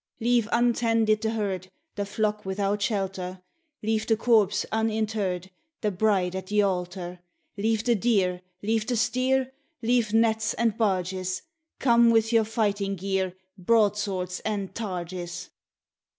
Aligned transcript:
Leave 0.19 0.49
untended 0.51 1.21
the 1.21 1.29
herd, 1.29 1.69
The 1.93 2.07
flock 2.07 2.43
without 2.43 2.81
shelter; 2.81 3.43
Leave 3.83 4.07
the 4.07 4.17
corpse 4.17 4.65
uninterr'd, 4.71 5.51
The 5.81 5.91
bride 5.91 6.35
at 6.35 6.47
the 6.47 6.63
altar; 6.63 7.19
Leave 7.55 7.83
the 7.83 7.93
deer, 7.93 8.41
leave 8.63 8.87
the 8.87 8.97
steer, 8.97 9.51
Leave 9.83 10.11
nets 10.11 10.55
and 10.55 10.75
barges: 10.75 11.43
Come 11.77 12.09
with 12.09 12.33
your 12.33 12.45
fighting 12.45 12.95
gear, 12.95 13.35
Broadswords 13.59 14.39
and 14.39 14.73
targes. 14.73 15.51